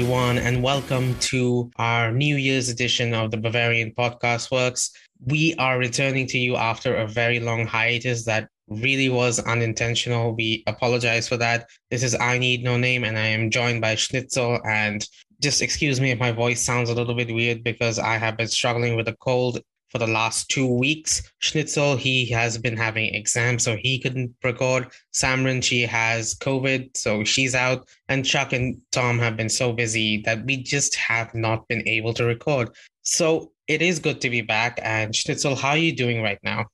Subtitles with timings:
[0.00, 4.92] everyone, and welcome to our New Year's edition of the Bavarian Podcast Works.
[5.26, 10.34] We are returning to you after a very long hiatus that really was unintentional.
[10.34, 11.68] We apologize for that.
[11.90, 14.58] This is I Need No Name, and I am joined by Schnitzel.
[14.66, 15.06] And
[15.42, 18.48] just excuse me if my voice sounds a little bit weird because I have been
[18.48, 19.60] struggling with a cold
[19.90, 21.22] for the last two weeks.
[21.38, 24.88] Schnitzel, he has been having exams, so he couldn't record.
[25.12, 27.88] Samran, she has COVID, so she's out.
[28.08, 32.14] And Chuck and Tom have been so busy that we just have not been able
[32.14, 32.70] to record.
[33.02, 34.78] So it is good to be back.
[34.82, 36.66] And Schnitzel, how are you doing right now?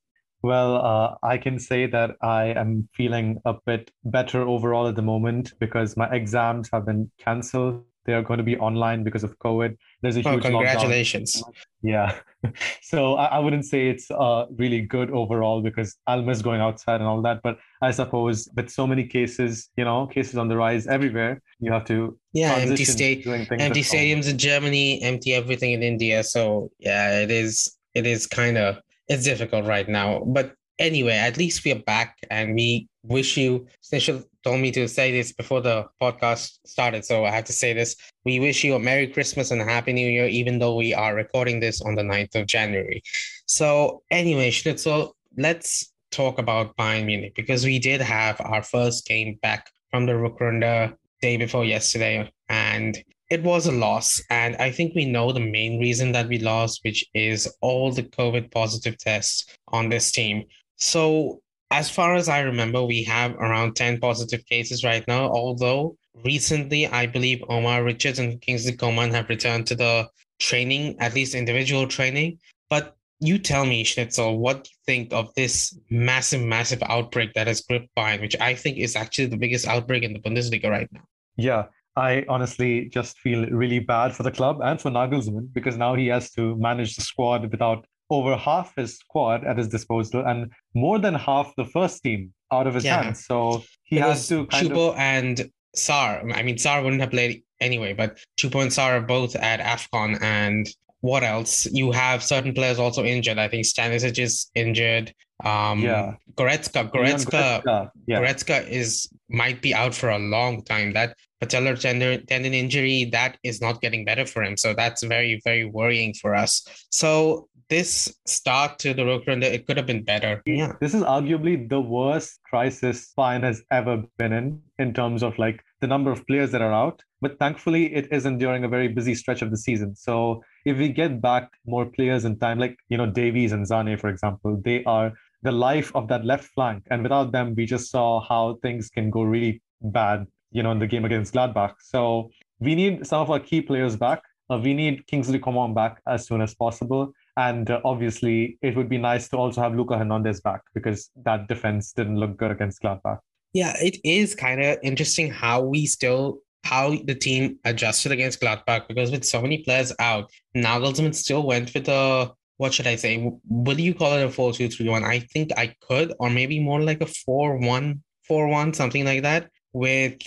[0.42, 5.02] Well, uh, I can say that I am feeling a bit better overall at the
[5.02, 7.82] moment because my exams have been cancelled.
[8.04, 9.76] They are going to be online because of COVID.
[10.02, 11.42] There's a Oh, huge congratulations.
[11.42, 11.52] lockdown.
[11.86, 12.18] Yeah.
[12.82, 16.96] so I, I wouldn't say it's uh, really good overall because I'll miss going outside
[17.00, 17.40] and all that.
[17.42, 21.70] But I suppose with so many cases, you know, cases on the rise everywhere, you
[21.70, 26.24] have to Yeah, empty state, empty stadiums in Germany, empty everything in India.
[26.24, 30.24] So yeah, it is it is kind of it's difficult right now.
[30.26, 34.88] But anyway, at least we are back and we wish you Schnitzel told me to
[34.88, 37.96] say this before the podcast started, so I have to say this.
[38.24, 41.14] We wish you a Merry Christmas and a Happy New Year, even though we are
[41.14, 43.02] recording this on the 9th of January.
[43.46, 49.38] So anyway, Schnitzel, let's talk about Bayern Munich because we did have our first game
[49.42, 54.22] back from the Rückrunde day before yesterday, and it was a loss.
[54.30, 58.02] And I think we know the main reason that we lost, which is all the
[58.02, 60.44] COVID positive tests on this team.
[60.76, 61.40] So,
[61.70, 66.86] as far as I remember, we have around 10 positive cases right now, although recently
[66.86, 70.08] I believe Omar Richards and Kingsley Coman have returned to the
[70.38, 72.38] training, at least individual training.
[72.70, 77.46] But you tell me, Schnitzel, what do you think of this massive, massive outbreak that
[77.46, 80.88] has gripped Bayern, which I think is actually the biggest outbreak in the Bundesliga right
[80.92, 81.02] now?
[81.36, 81.64] Yeah,
[81.96, 86.08] I honestly just feel really bad for the club and for Nagelsmann because now he
[86.08, 90.98] has to manage the squad without over half his squad at his disposal and more
[90.98, 93.02] than half the first team out of his Yeah.
[93.02, 93.24] hands.
[93.26, 96.32] So he it has to kind Choupo of and Sarr.
[96.34, 100.22] I mean, Sarr wouldn't have played anyway, but Choupo and Sarr are both at AFCON.
[100.22, 100.68] And
[101.00, 101.66] what else?
[101.66, 103.38] You have certain players also injured.
[103.38, 105.12] I think Stanisic is injured.
[105.44, 106.14] Um, Yeah.
[106.34, 108.20] Goretzka, Goretzka, Goretzka, yeah.
[108.20, 110.92] Goretzka is might be out for a long time.
[110.92, 114.56] That patellar tendon, tendon injury that is not getting better for him.
[114.56, 116.66] So that's very very worrying for us.
[116.90, 120.42] So this start to the Rückrunde, it could have been better.
[120.46, 120.74] Yeah.
[120.80, 125.62] This is arguably the worst crisis Bayern has ever been in, in terms of like
[125.80, 127.02] the number of players that are out.
[127.20, 129.96] But thankfully, it isn't during a very busy stretch of the season.
[129.96, 133.98] So if we get back more players in time, like you know Davies and Sané,
[133.98, 136.84] for example, they are the life of that left flank.
[136.90, 140.78] And without them, we just saw how things can go really bad, you know, in
[140.78, 141.74] the game against Gladbach.
[141.80, 142.30] So
[142.60, 144.22] we need some of our key players back.
[144.48, 147.12] Uh, we need Kingsley Coman back as soon as possible.
[147.36, 151.48] And uh, obviously, it would be nice to also have Luca Hernandez back because that
[151.48, 153.18] defense didn't look good against Gladbach.
[153.52, 158.88] Yeah, it is kind of interesting how we still how the team adjusted against Gladbach
[158.88, 163.30] because with so many players out, Nagelsmann still went with a what should I say?
[163.48, 165.04] Would you call it a 4 2 3 1?
[165.04, 169.22] I think I could, or maybe more like a 4 1 4 1, something like
[169.22, 170.18] that, with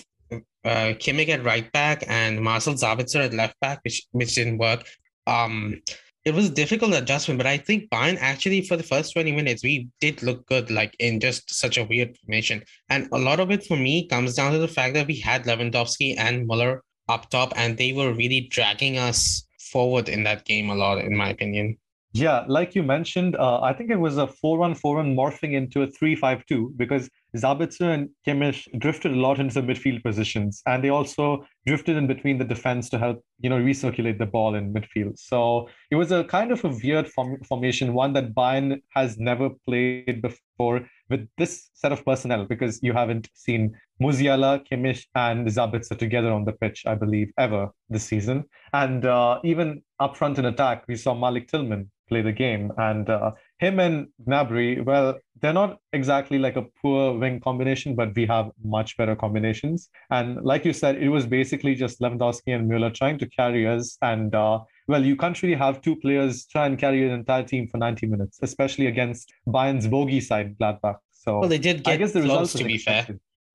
[0.65, 4.87] uh, Kimmich at right back and Marcel Sabitzer at left back, which which didn't work.
[5.27, 5.81] Um,
[6.25, 9.63] it was a difficult adjustment, but I think Bayern actually for the first 20 minutes,
[9.63, 12.63] we did look good, like in just such a weird formation.
[12.89, 15.45] And a lot of it for me comes down to the fact that we had
[15.45, 20.69] Lewandowski and Muller up top, and they were really dragging us forward in that game
[20.69, 21.77] a lot, in my opinion.
[22.11, 25.53] Yeah, like you mentioned, uh, I think it was a 4 1 4 1 morphing
[25.53, 30.03] into a 3 5 2 because Sabitzer and Kimmich drifted a lot into the midfield
[30.03, 34.25] positions and they also drifted in between the defense to help, you know, recirculate the
[34.25, 35.17] ball in midfield.
[35.19, 39.49] So it was a kind of a weird form- formation, one that Bayern has never
[39.67, 45.97] played before with this set of personnel because you haven't seen Musiala, Kimmich, and Sabitzer
[45.97, 48.45] together on the pitch, I believe, ever this season.
[48.73, 52.71] And uh, even up front in attack, we saw Malik Tillman play the game.
[52.77, 58.15] And uh, him and Gnabry, well, they're not exactly like a poor wing combination, but
[58.15, 59.89] we have much better combinations.
[60.09, 63.97] And like you said, it was basically just Lewandowski and Müller trying to carry us.
[64.01, 67.67] And uh, well, you can't really have two players try and carry an entire team
[67.67, 70.97] for 90 minutes, especially against Bayern's bogey side, Gladbach.
[71.11, 73.07] So Well, they did I get guess the close, results to be fair.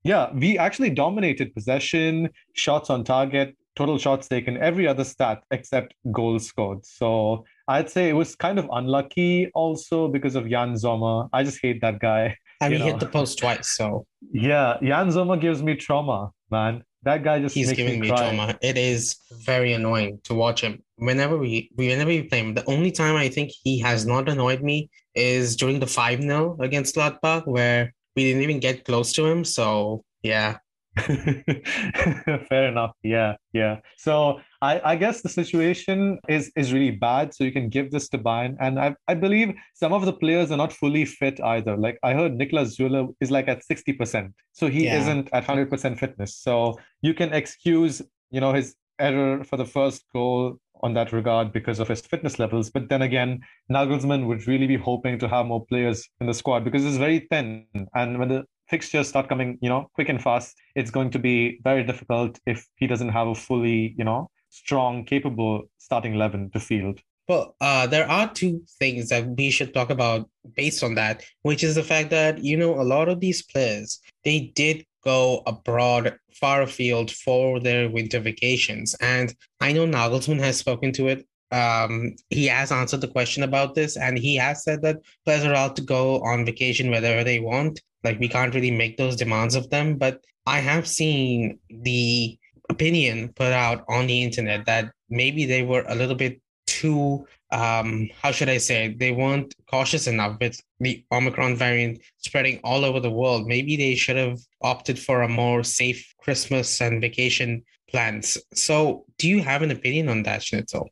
[0.04, 5.94] Yeah, we actually dominated possession, shots on target, total shots taken, every other stat except
[6.12, 6.84] goals scored.
[6.84, 11.26] So I'd say it was kind of unlucky also because of Yann Sommer.
[11.32, 12.36] I just hate that guy.
[12.60, 12.90] And You we know.
[12.92, 16.84] hit the post twice, so Yeah, Yann Sommer gives me trauma, man.
[17.02, 18.56] That guy just He's giving me me trauma.
[18.62, 20.82] It is very annoying to watch him.
[20.96, 24.62] Whenever we, whenever we play him, the only time I think he has not annoyed
[24.62, 29.26] me is during the 5 0 against Gladbach, where we didn't even get close to
[29.26, 29.44] him.
[29.44, 30.58] So, yeah.
[32.48, 32.92] Fair enough.
[33.02, 33.78] Yeah, yeah.
[33.96, 37.34] So I, I guess the situation is is really bad.
[37.34, 40.50] So you can give this to Bayern, and I I believe some of the players
[40.50, 41.76] are not fully fit either.
[41.76, 45.00] Like I heard Niklas Süle is like at sixty percent, so he Yeah.
[45.00, 46.36] isn't at hundred percent fitness.
[46.36, 48.00] So you can excuse
[48.30, 52.38] you know his error for the first goal on that regard because of his fitness
[52.38, 52.70] levels.
[52.70, 53.40] But then again,
[53.72, 57.26] Nagelsmann would really be hoping to have more players in the squad because it's very
[57.30, 58.44] thin, and when the
[58.74, 62.66] fixtures start coming, you know, quick and fast, it's going to be very difficult if
[62.80, 66.98] he doesn't have a fully, you know, strong, capable starting 11 to field.
[67.28, 71.62] Well, uh, there are two things that we should talk about based on that, which
[71.62, 76.18] is the fact that, you know, a lot of these players, they did go abroad,
[76.32, 78.96] far afield for their winter vacations.
[79.00, 81.26] And I know Nagelsmann has spoken to it.
[81.54, 85.52] Um, he has answered the question about this, and he has said that players are
[85.52, 87.80] allowed to go on vacation wherever they want.
[88.02, 89.96] Like, we can't really make those demands of them.
[89.96, 92.38] But I have seen the
[92.70, 98.08] opinion put out on the internet that maybe they were a little bit too um
[98.22, 103.00] how should i say they weren't cautious enough with the omicron variant spreading all over
[103.00, 108.38] the world maybe they should have opted for a more safe christmas and vacation plans
[108.54, 110.88] so do you have an opinion on that schnitzel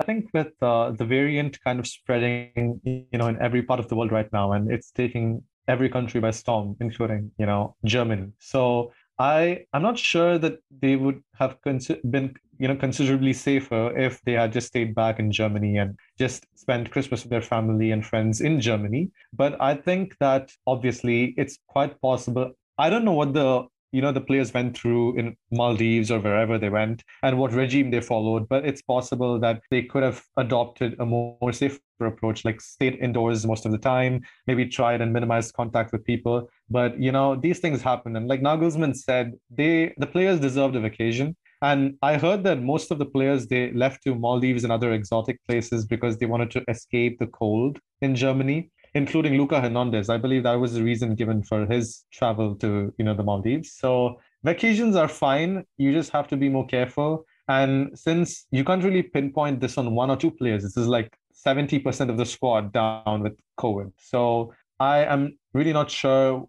[0.00, 3.88] I think with uh, the variant kind of spreading, you know, in every part of
[3.88, 8.28] the world right now, and it's taking every country by storm, including, you know, Germany.
[8.38, 14.22] So I I'm not sure that they would have been, you know, considerably safer if
[14.22, 18.04] they had just stayed back in Germany and just spent Christmas with their family and
[18.04, 19.10] friends in Germany.
[19.34, 22.52] But I think that obviously it's quite possible.
[22.78, 26.58] I don't know what the you know the players went through in Maldives or wherever
[26.58, 30.96] they went and what regime they followed but it's possible that they could have adopted
[30.98, 35.12] a more, more safer approach like stayed indoors most of the time maybe tried and
[35.12, 36.48] minimized contact with people.
[36.68, 38.16] But you know these things happen.
[38.16, 41.36] And like Nagelsmann said they the players deserved a vacation.
[41.62, 45.38] And I heard that most of the players they left to Maldives and other exotic
[45.46, 50.08] places because they wanted to escape the cold in Germany including Luca Hernandez.
[50.08, 53.72] I believe that was the reason given for his travel to, you know, the Maldives.
[53.72, 55.64] So vacations are fine.
[55.76, 57.24] You just have to be more careful.
[57.48, 61.16] And since you can't really pinpoint this on one or two players, this is like
[61.46, 63.92] 70% of the squad down with COVID.
[63.98, 66.48] So I am really not sure.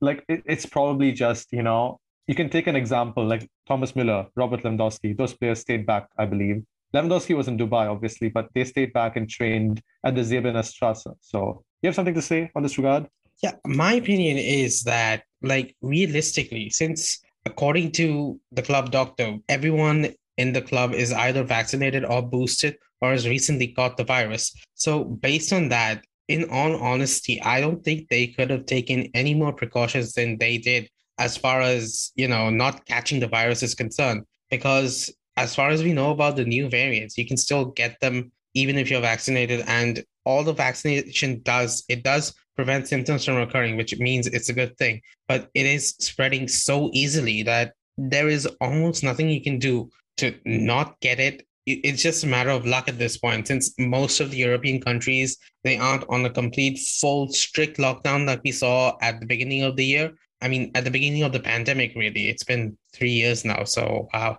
[0.00, 4.62] Like, it's probably just, you know, you can take an example like Thomas Müller, Robert
[4.62, 5.16] Lewandowski.
[5.16, 6.62] Those players stayed back, I believe.
[6.94, 11.06] Lewandowski was in Dubai, obviously, but they stayed back and trained at the Säbener Strasse.
[11.20, 13.08] So you have something to say on this regard?
[13.42, 20.52] Yeah, my opinion is that, like, realistically, since according to the club doctor, everyone in
[20.52, 24.54] the club is either vaccinated or boosted or has recently caught the virus.
[24.74, 29.34] So, based on that, in all honesty, I don't think they could have taken any
[29.34, 33.74] more precautions than they did as far as, you know, not catching the virus is
[33.74, 34.22] concerned.
[34.48, 38.30] Because as far as we know about the new variants, you can still get them
[38.54, 39.64] even if you're vaccinated.
[39.66, 44.52] And all the vaccination does, it does prevent symptoms from occurring, which means it's a
[44.54, 45.00] good thing.
[45.28, 50.34] But it is spreading so easily that there is almost nothing you can do to
[50.44, 51.46] not get it.
[51.66, 55.36] It's just a matter of luck at this point, since most of the European countries
[55.62, 59.76] they aren't on a complete full strict lockdown like we saw at the beginning of
[59.76, 60.12] the year.
[60.42, 63.64] I mean, at the beginning of the pandemic, really, it's been three years now.
[63.64, 64.38] So wow.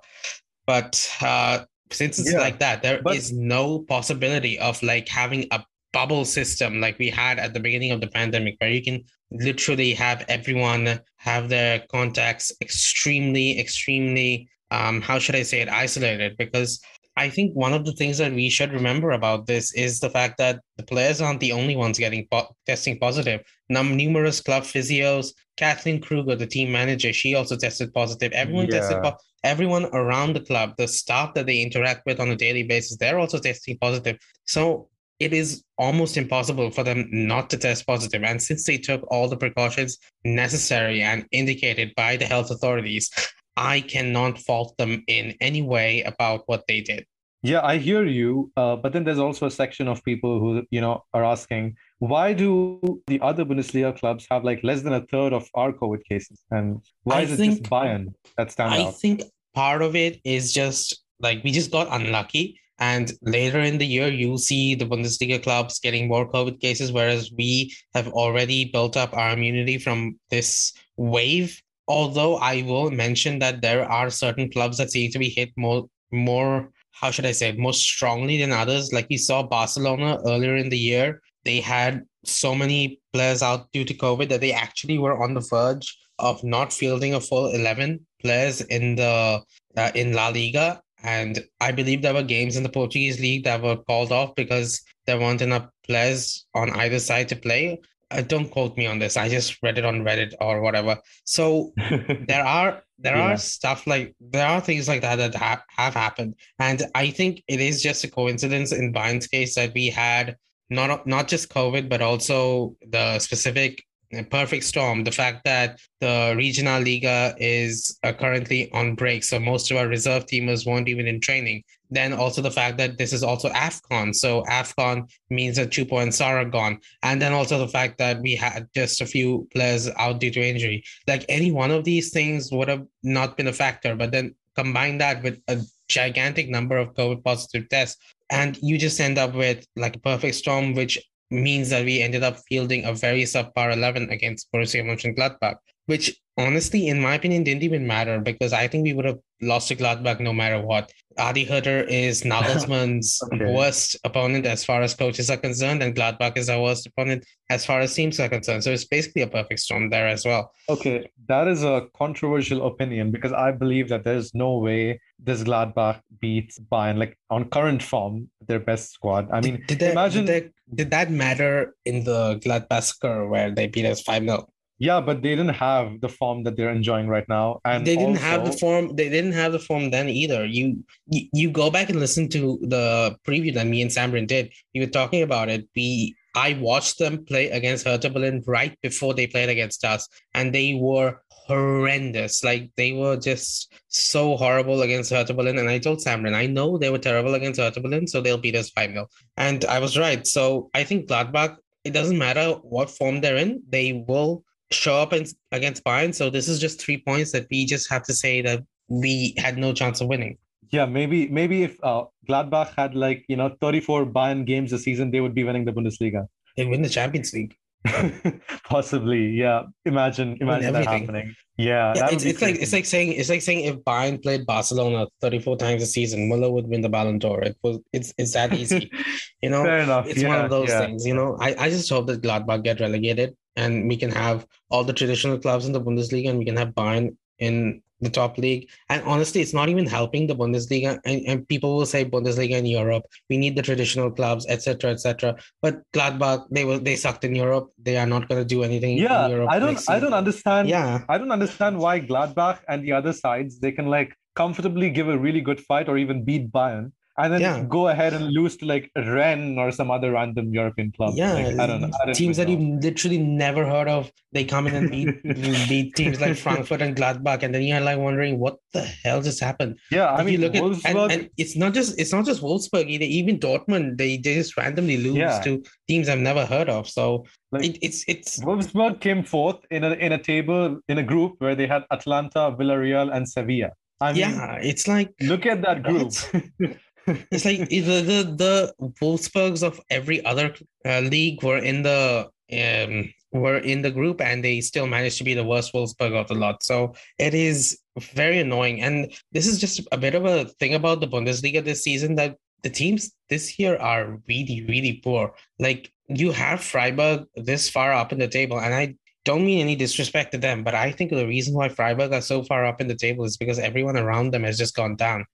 [0.66, 5.48] But uh, since it's Yeah, like that, there is but- no possibility of like having
[5.52, 9.04] a bubble system like we had at the beginning of the pandemic, where you can
[9.32, 16.38] literally have everyone have their contacts extremely, extremely, um, how should I say it, isolated.
[16.38, 16.82] Because
[17.18, 20.38] I think one of the things that we should remember about this is the fact
[20.38, 23.42] that the players aren't the only ones getting po- testing positive.
[23.70, 28.32] Num- numerous club physios, Kathleen Kruger, the team manager, she also tested positive.
[28.32, 29.12] Everyone tested Yeah.
[29.12, 32.98] po- everyone around the club, the staff that they interact with on a daily basis,
[32.98, 34.18] they're also testing positive.
[34.46, 34.88] So
[35.22, 38.24] it is almost impossible for them not to test positive.
[38.24, 43.12] And since they took all the precautions necessary and indicated by the health authorities,
[43.56, 47.06] I cannot fault them in any way about what they did.
[47.44, 48.52] Yeah, I hear you.
[48.58, 52.34] Uh, but then there's also a section of people who, you know, are asking, why
[52.34, 56.44] do the other Bundesliga clubs have like less than a third of our COVID cases?
[56.50, 59.00] And why I is it just Bayern that stand I out?
[59.00, 59.22] think
[59.54, 62.60] part of it is just like we just got unlucky.
[62.82, 67.32] And later in the year, you'll see the Bundesliga clubs getting more COVID cases, whereas
[67.32, 71.62] we have already built up our immunity from this wave.
[71.88, 75.90] although I will mention that there are certain clubs that seem to be hit more
[76.12, 78.94] more how should I say more strongly than others.
[78.94, 83.84] Like we saw Barcelona earlier in the year, they had so many players out due
[83.86, 88.06] to COVID that they actually were on the verge of not fielding a full 11
[88.22, 89.42] players in the
[89.76, 90.82] uh, in La Liga.
[91.04, 94.82] And I believe there were games in the Portuguese league that were called off because
[95.06, 97.80] there weren't enough players on either side to play.
[98.12, 99.16] Uh, don't quote me on this.
[99.18, 100.98] I just read it on Reddit or whatever.
[101.24, 101.74] So
[102.28, 103.34] there are there yeah.
[103.34, 107.42] are stuff like there are things like that that have, have happened, and I think
[107.48, 110.36] it is just a coincidence in Bayern's case that we had
[110.70, 113.84] not not just COVID, but also the specific
[114.30, 115.04] perfect storm.
[115.04, 120.26] The fact that the Regionalliga is uh, currently on break, so most of our reserve
[120.26, 121.64] teamers weren't even in training.
[121.90, 124.16] Then also the fact that this is also AFCON.
[124.16, 126.80] So AFCON means that Choupo and are gone.
[127.04, 130.42] And then also the fact that we had just a few players out due to
[130.42, 130.84] injury.
[131.08, 133.96] Like any one of these things would have not been a factor.
[133.96, 137.98] But then combine that with a gigantic number of COVID positive tests,
[138.30, 140.98] and you just end up with like a perfect storm, which
[141.32, 146.88] means that we ended up fielding a very subpar 11 against Borussia Mönchengladbach, which honestly,
[146.88, 150.20] in my opinion, didn't even matter because I think we would have lost to Gladbach
[150.20, 150.92] no matter what.
[151.18, 153.54] Adi Hütter is Nagelsmann's okay.
[153.54, 157.66] worst opponent as far as coaches are concerned, and Gladbach is our worst opponent as
[157.66, 158.64] far as teams are concerned.
[158.64, 160.52] So it's basically a perfect storm there as well.
[160.70, 166.02] Okay, that is a controversial opinion because I believe that there's no way this Gladbach
[166.20, 169.30] beats Bayern like on current form, their best squad.
[169.32, 173.86] I mean, did, did imagine did, did that matter in the Gladbach where they beat
[173.86, 174.48] us five 0
[174.82, 178.18] yeah, but they didn't have the form that they're enjoying right now, and they didn't
[178.18, 178.30] also...
[178.32, 178.96] have the form.
[178.96, 180.44] They didn't have the form then either.
[180.44, 184.52] You, you you go back and listen to the preview that me and Samrin did.
[184.74, 185.68] We were talking about it.
[185.76, 190.52] We I watched them play against Hertha Berlin right before they played against us, and
[190.52, 192.44] they were horrendous.
[192.44, 195.60] Like they were just so horrible against Hertha Berlin.
[195.60, 198.56] And I told Samrin, I know they were terrible against Hertha Berlin, so they'll beat
[198.56, 199.08] us 5 0.
[199.38, 200.26] And I was right.
[200.26, 205.14] So I think Gladbach, it doesn't matter what form they're in, they will show up
[205.14, 206.14] in, against Bayern.
[206.14, 209.58] So this is just three points that we just have to say that we had
[209.58, 210.38] no chance of winning.
[210.72, 215.12] Yeah, maybe maybe if uh, Gladbach had like you know 34 Bayern games a season,
[215.12, 216.28] they would be winning the Bundesliga.
[216.56, 217.56] They win the Champions League.
[218.64, 219.64] Possibly, yeah.
[219.86, 221.36] Imagine, imagine that happening.
[221.58, 225.08] Yeah, yeah it's, it's like it's like saying it's like saying if Bayern played Barcelona
[225.22, 227.42] 34 times a season, Muller would win the Ballon d'Or.
[227.42, 228.92] It was it's it's that easy,
[229.42, 229.64] you know.
[229.64, 230.08] Fair enough.
[230.08, 230.80] It's yeah, one of those yeah.
[230.80, 231.38] things, you know.
[231.40, 235.38] I, I just hope that Gladbach get relegated and we can have all the traditional
[235.40, 238.70] clubs in the Bundesliga and we can have Bayern in the top league.
[238.90, 241.00] And honestly, it's not even helping the Bundesliga.
[241.06, 245.36] And, and people will say Bundesliga in Europe, we need the traditional clubs, etc., etc.
[245.62, 247.72] But Gladbach, they will they sucked in Europe.
[247.82, 248.98] They are not going to do anything.
[248.98, 250.68] Yeah, I don't I don't understand.
[250.68, 255.10] Yeah, I don't understand why Gladbach and the other sides they can like comfortably give
[255.10, 257.64] a really good fight or even beat Bayern and then yeah.
[257.64, 261.14] go ahead and lose to like Rennes or some other random European club.
[261.16, 261.92] Yeah, like, I don't know.
[262.04, 264.12] I teams that you've literally never heard of.
[264.32, 265.24] They come in and beat
[265.70, 269.40] beat teams like Frankfurt and Gladbach, and then you're like wondering what the hell just
[269.40, 269.78] happened.
[269.92, 270.86] Yeah, I if mean, you look Wolfsburg...
[270.86, 273.06] at and, and, it's not just it's not just Wolfsburg either.
[273.06, 275.42] Even Dortmund, they, they just randomly lose yeah.
[275.42, 276.90] to teams I've never heard of.
[276.90, 281.04] So like, it, it's it's Wolfsburg came fourth in a in a table in a
[281.04, 283.72] group where they had Atalanta, Villarreal, and Sevilla.
[284.02, 286.12] I mean, yeah, it's like look at that group.
[287.08, 290.54] it's like the, the the Wolfsburgs of every other
[290.86, 295.24] uh, league were in the um were in the group and they still managed to
[295.24, 296.64] be the worst Wolfsburg of the lot.
[296.64, 297.80] So it is
[298.14, 298.82] very annoying.
[298.82, 302.38] And this is just a bit of a thing about the Bundesliga this season that
[302.64, 305.34] the teams this year are really, really poor.
[305.60, 309.76] Like you have Freiburg this far up in the table, and I don't mean any
[309.76, 312.88] disrespect to them, but I think the reason why Freiburg are so far up in
[312.88, 315.26] the table is because everyone around them has just gone down.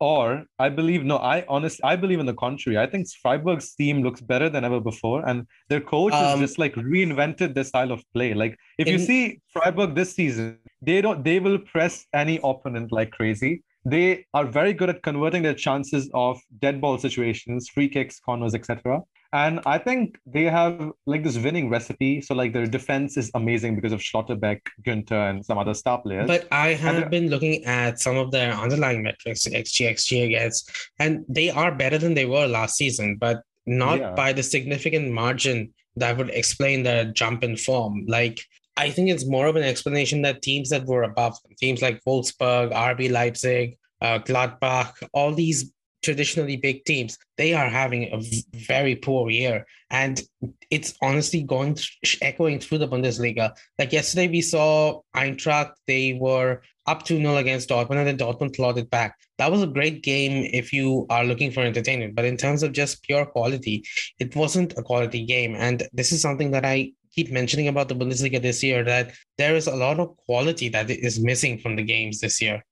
[0.00, 2.78] Or I believe no, I honestly I believe in the contrary.
[2.78, 6.58] I think Freiburg's team looks better than ever before, and their coach um, has just
[6.58, 8.32] like reinvented their style of play.
[8.32, 12.92] Like if in, you see Freiburg this season, they don't they will press any opponent
[12.92, 13.62] like crazy.
[13.84, 18.54] They are very good at converting their chances of dead ball situations, free kicks, corners,
[18.54, 19.00] etc.
[19.32, 22.20] And I think they have like this winning recipe.
[22.20, 26.26] So like their defense is amazing because of Schlotterbeck, Günter, and some other star players.
[26.26, 31.24] But I have been looking at some of their underlying metrics, XG, XG against, and
[31.28, 34.12] they are better than they were last season, but not yeah.
[34.12, 38.04] by the significant margin that would explain their jump in form.
[38.08, 38.40] Like
[38.76, 42.02] I think it's more of an explanation that teams that were above them, teams like
[42.04, 45.72] Wolfsburg, RB Leipzig, uh, Gladbach, all these
[46.02, 48.22] traditionally big teams, they are having a
[48.56, 49.66] very poor year.
[49.90, 50.20] And
[50.70, 51.78] it's honestly going
[52.22, 53.54] echoing through the Bundesliga.
[53.78, 58.56] Like yesterday, we saw Eintracht, they were up 2 0 against Dortmund, and then Dortmund
[58.56, 59.16] clawed it back.
[59.38, 62.14] That was a great game if you are looking for entertainment.
[62.14, 63.84] But in terms of just pure quality,
[64.18, 65.54] it wasn't a quality game.
[65.54, 69.56] And this is something that I keep mentioning about the Bundesliga this year that there
[69.56, 72.64] is a lot of quality that is missing from the games this year.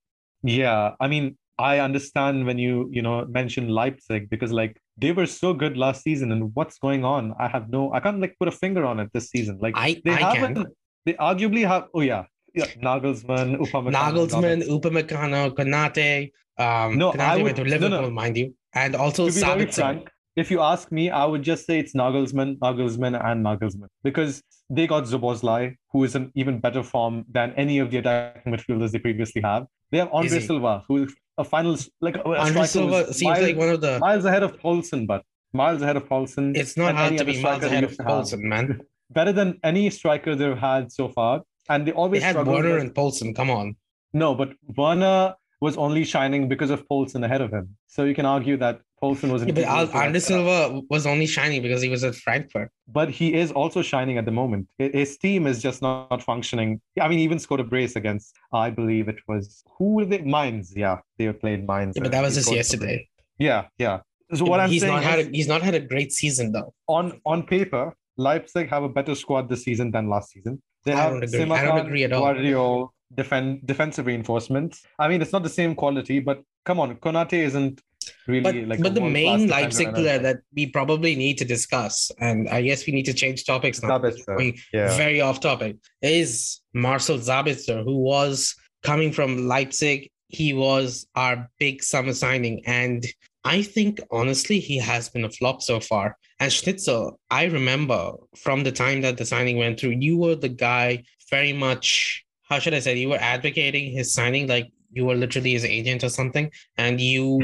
[0.43, 5.27] Yeah, I mean, I understand when you you know mention Leipzig because like they were
[5.27, 7.35] so good last season and what's going on?
[7.39, 9.59] I have no I can't like put a finger on it this season.
[9.61, 10.67] Like I, they I haven't can.
[11.07, 12.25] they arguably have oh yeah.
[12.55, 13.93] Yeah, Nagelsmann, Upamecano.
[13.93, 16.33] Nagelsmann, Upamecano, Konate.
[16.59, 17.77] Um, No, Konate I would- to no, no.
[17.87, 19.75] Liverpool, mind you, and also to be very Sabitzer.
[19.75, 24.43] frank, if you ask me, I would just say it's Nagelsmann, Nagelsmann, and Nagelsmann because
[24.71, 28.91] they got Szoboszlai, who is in even better form than any of the attacking midfielders
[28.93, 29.67] they previously have.
[29.93, 30.41] They have Andre?
[30.41, 33.99] Silva, who is a final like a Andre Silva seems miles, like one of the.
[34.01, 36.57] miles ahead of Poulsen, but miles ahead of Poulsen.
[36.57, 37.93] It's not hard to be miles ahead of.
[37.97, 38.81] Poulsen, man.
[39.11, 42.75] Better than any striker they've had so far, and they They always had struggled Werner
[42.75, 43.35] with- and Poulsen.
[43.35, 43.77] Come on.
[44.13, 47.77] No, but Werner was only shining because of Poulsen ahead of him.
[47.87, 49.45] So you can argue that Poulsen was.
[49.45, 52.71] Yeah, but Andre Silva was only shining because he was at Frankfurt.
[52.87, 54.69] but he is also shining at the moment.
[54.79, 56.81] His team is just not, functioning.
[57.01, 60.19] I mean, even scored a brace against, I believe it was who were they?
[60.19, 60.77] Mainz.
[60.77, 61.97] Yeah, they were playing Mainz.
[61.97, 63.09] Yeah, but that was just yesterday.
[63.39, 64.01] Yeah, yeah.
[64.35, 66.13] So Yeah, what I'm he's saying not had is, a, he's not had a great
[66.13, 66.75] season though.
[66.87, 70.61] on on paper, Leipzig have a better squad this season than last season.
[70.85, 71.43] They I have don't agree.
[71.45, 72.23] I don't agree at all.
[72.23, 74.83] Gvardiol, defend defensive reinforcements.
[74.99, 77.81] I mean, it's not the same quality, but come on, Konate isn't
[78.27, 78.83] really But like.
[78.83, 82.93] but the main Leipzig player that we probably need to discuss, and I guess we
[82.93, 83.99] need to change topics now.
[83.99, 84.97] Sabitzer, Going yeah.
[84.97, 90.11] very off topic is Marcel Sabitzer, who was coming from Leipzig.
[90.29, 93.05] He was our big summer signing, and
[93.45, 96.17] I think honestly he has been a flop so far.
[96.41, 100.49] And Schnitzel, I remember from the time that the signing went through, you were the
[100.51, 102.25] guy very much.
[102.49, 102.97] How should I say?
[102.97, 107.41] You were advocating his signing like you were literally his agent or something, and you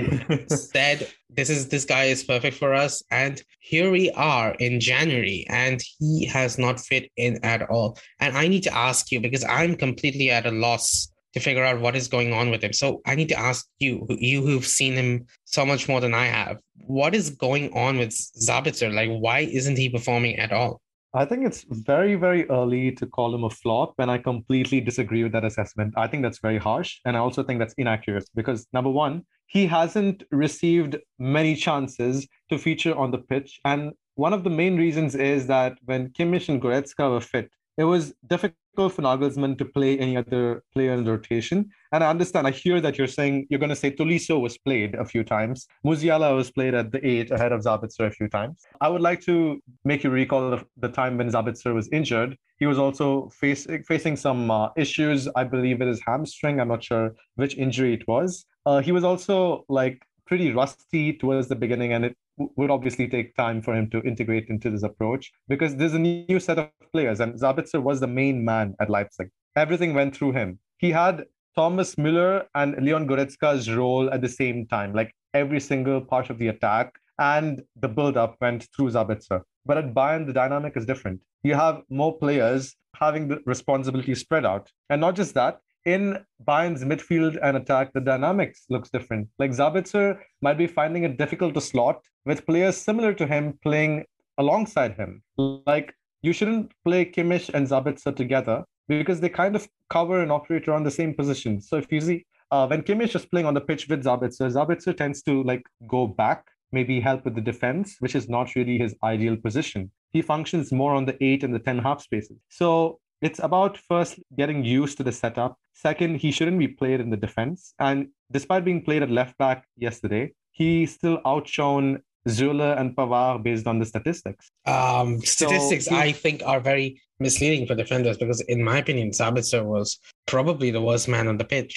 [0.48, 5.44] said this is this guy is perfect for us and here we are in january
[5.48, 7.98] and he has not fit in at all.
[8.20, 11.80] And i need to ask you because i'm completely at a loss to figure out
[11.80, 12.72] what is going on with him.
[12.72, 16.26] So i need to ask you you who've seen him so much more than i
[16.26, 18.92] have what is going on with sabitzer?
[18.92, 20.80] Like why isn't he performing at all
[21.16, 25.22] I think it's very, very early to call him a flop, and I completely disagree
[25.22, 25.94] with that assessment.
[25.96, 29.66] I think that's very harsh, and I also think that's inaccurate because number one, he
[29.66, 35.14] hasn't received many chances to feature on the pitch, and one of the main reasons
[35.14, 39.98] is that when Kimmich and Goretzka were fit, it was difficult for Nagelsmann to play
[39.98, 41.70] any other player in rotation.
[41.92, 44.94] And I understand, I hear that you're saying you're going to say Tolisso was played
[44.94, 45.66] a few times.
[45.84, 48.62] Musiala was played at the eight ahead of Sabitzer a few times.
[48.80, 52.36] I would like to make you recall the, the time when Sabitzer was injured.
[52.58, 56.60] He was also face, facing some uh, issues, I believe it is hamstring.
[56.60, 58.46] I'm not sure which injury it was.
[58.66, 63.34] Uh, he was also like pretty rusty towards the beginning, and it would obviously take
[63.36, 67.20] time for him to integrate into this approach because there's a new set of players,
[67.20, 69.30] and Sabitzer was the main man at Leipzig.
[69.56, 70.58] Everything went through him.
[70.78, 76.00] He had Thomas Müller and Leon Goretzka's role at the same time, like every single
[76.00, 79.42] part of the attack and the build-up went through Sabitzer.
[79.64, 81.20] But at Bayern, the dynamic is different.
[81.44, 84.70] You have more players having the responsibility spread out.
[84.90, 89.28] And not just that, in Bayern's midfield and attack, the dynamics looks different.
[89.38, 94.04] Like Sabitzer might be finding it difficult to slot with players similar to him playing
[94.38, 95.22] alongside him.
[95.36, 100.68] Like you shouldn't play Kimmich and Sabitzer together because they kind of cover and operate
[100.68, 101.60] around the same position.
[101.60, 104.96] So if you see uh, when Kimmich is playing on the pitch with Sabitzer, Sabitzer
[104.96, 108.94] tends to like go back, maybe help with the defense, which is not really his
[109.02, 109.90] ideal position.
[110.12, 112.38] He functions more on the eight and the 10 half spaces.
[112.48, 115.52] So it's about first getting used to the setup.
[115.72, 117.74] Second, he shouldn't be played in the defense.
[117.78, 117.98] And
[118.36, 121.88] despite being played at left back yesterday, he still outshone
[122.28, 124.44] Süle and Pavard based on the statistics.
[124.76, 126.86] um statistics he- i think are very
[127.26, 129.88] misleading for defenders because in my opinion sabitzer was
[130.32, 131.74] probably the worst man on the pitch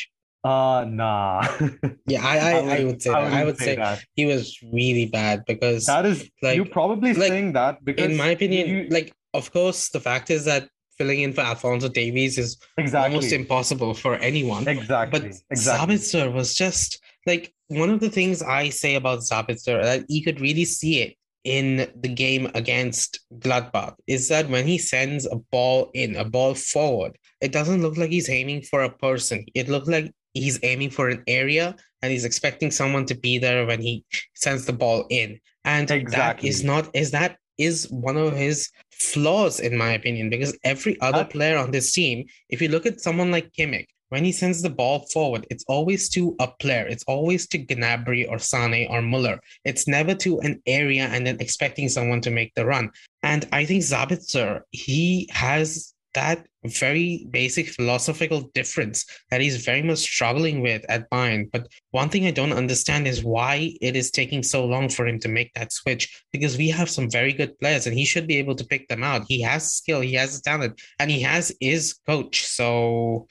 [0.54, 1.42] Uh nah.
[2.14, 3.34] yeah i i, I, would say that.
[3.40, 3.98] i would say that.
[4.20, 4.44] he was
[4.80, 8.64] really bad because That is like- you probably like, saying that because in my opinion,
[8.74, 10.64] you- like of course, the fact is that
[10.98, 14.68] filling in for Alfonso Davies is exactly almost impossible for anyone.
[14.68, 19.82] exactly But exactly Sabitzer was just like one of the things I say about Sabitzer
[19.84, 24.78] that you could really see it in the game against Gladbach is that when he
[24.78, 28.90] sends a ball in, a ball forward, it doesn't look like he's aiming for a
[28.90, 29.46] person.
[29.54, 33.66] It looked like he's aiming for an area and he's expecting someone to be there
[33.66, 34.04] when he
[34.36, 35.40] sends the ball in.
[35.64, 36.50] And exactly.
[36.50, 41.00] that is not is that is one of his flaws in my opinion because every
[41.02, 41.32] other ah.
[41.32, 44.70] player on this team, if you look at someone like Kimmich, when he sends the
[44.70, 46.88] ball forward, it's always to a player.
[46.88, 49.40] It's always to Gnabry or Sane or Muller.
[49.66, 52.92] It's never to an area and then expecting someone to make the run.
[53.24, 60.00] And I think Sabitzer, he has that very basic philosophical difference that he's very much
[60.00, 61.50] struggling with at Bayern.
[61.52, 65.20] But one thing I don't understand is why it is taking so long for him
[65.20, 68.38] to make that switch because we have some very good players and he should be
[68.38, 69.26] able to pick them out.
[69.28, 72.46] He has skill, he has talent, and he has his coach.
[72.46, 73.28] So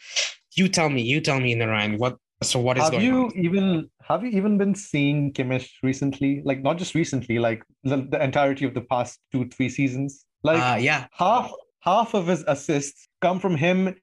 [0.56, 3.32] you tell me, you tell me, Narayan, what so what is have going you on?
[3.36, 6.42] even have you even been seeing Kimmich recently?
[6.44, 10.24] Like not just recently, like the, the entirety of the past two, three seasons.
[10.42, 11.06] Like uh, yeah.
[11.12, 11.50] half
[11.86, 13.94] half of his assists come from him